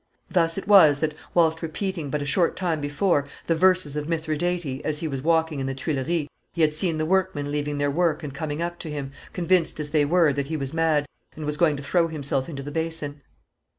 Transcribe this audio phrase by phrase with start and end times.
[0.31, 4.81] Thus it was that, whilst repeating, but a short time before, the verses of Mithridate,
[4.83, 8.23] as he was walking in the Tuileries, he had seen the workmen leaving their work
[8.23, 11.55] and coming up to him, convinced as they were that he was mad, and was
[11.55, 13.21] going to throw himself into the basin.